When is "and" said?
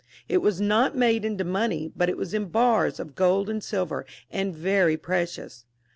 3.51-3.63, 4.31-4.51